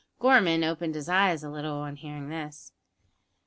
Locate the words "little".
1.51-1.75